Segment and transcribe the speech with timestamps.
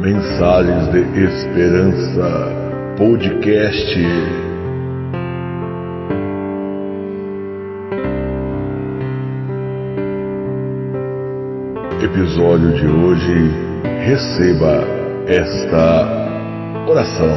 [0.00, 2.54] Mensagens de Esperança
[2.96, 3.98] Podcast.
[12.00, 13.50] Episódio de hoje.
[14.06, 14.84] Receba
[15.26, 16.06] esta
[16.86, 17.36] oração.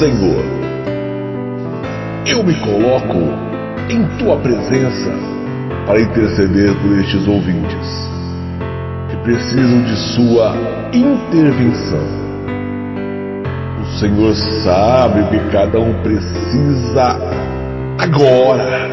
[0.00, 0.44] Senhor,
[2.26, 3.51] eu me coloco
[3.92, 5.12] em tua presença
[5.86, 8.10] para interceder por estes ouvintes
[9.10, 10.56] que precisam de sua
[10.94, 12.22] intervenção.
[13.82, 14.34] O Senhor
[14.64, 17.18] sabe o que cada um precisa
[17.98, 18.90] agora.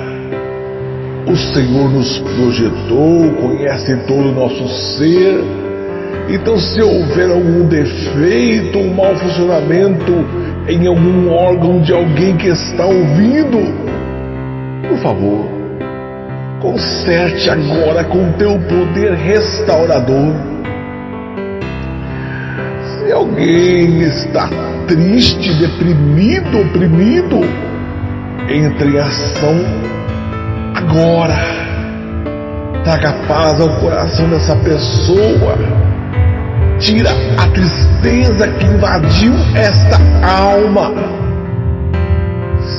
[1.26, 5.42] O Senhor nos projetou, conhece todo o nosso ser.
[6.28, 10.26] Então, se houver algum defeito, um mau funcionamento,
[10.68, 13.89] em algum órgão de alguém que está ouvindo,
[14.88, 15.46] por favor,
[16.62, 20.34] conserte agora com teu poder restaurador.
[22.84, 24.50] Se alguém está
[24.88, 27.42] triste, deprimido, oprimido,
[28.50, 29.56] entre em ação
[30.76, 31.36] agora.
[32.84, 35.58] Traga paz ao coração dessa pessoa
[36.80, 41.19] tira a tristeza que invadiu esta alma.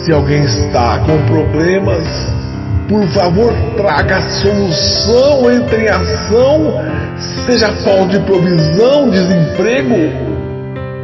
[0.05, 2.07] Se alguém está com problemas,
[2.89, 6.75] por favor, traga a solução, entre em ação,
[7.47, 9.95] seja falta de provisão, desemprego,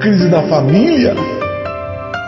[0.00, 1.14] crise na família,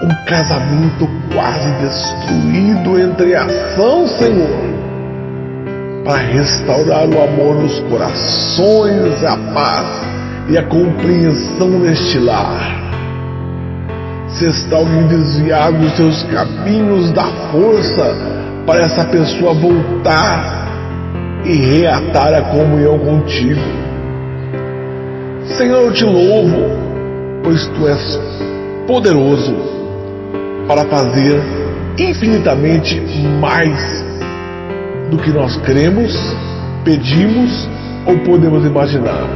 [0.03, 4.61] um casamento quase destruído, entre em ação, Senhor,
[6.05, 9.87] para restaurar o amor nos corações, a paz
[10.49, 12.88] e a compreensão neste lar.
[14.39, 18.15] Se está alguém desviado dos seus caminhos, dá força
[18.65, 20.69] para essa pessoa voltar
[21.45, 23.61] e reatar a comunhão contigo.
[25.57, 26.71] Senhor, eu te louvo,
[27.43, 28.21] pois tu és
[28.87, 29.57] poderoso
[30.69, 31.43] para fazer
[31.99, 33.01] infinitamente
[33.41, 34.05] mais
[35.11, 36.15] do que nós cremos,
[36.85, 37.69] pedimos
[38.07, 39.27] ou podemos imaginar.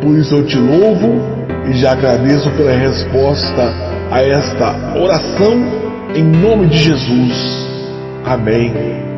[0.00, 3.72] Por isso eu te louvo e já agradeço pela resposta
[4.10, 5.54] a esta oração
[6.14, 7.68] em nome de Jesus.
[8.24, 9.11] Amém